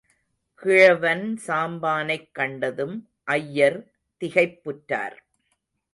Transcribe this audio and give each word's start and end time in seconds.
கிழவன் 0.55 1.39
சாம்பானைக் 1.47 2.31
கண்டதும் 2.31 2.95
ஐயர் 3.23 3.79
திகைப்புற்றார். 4.21 5.17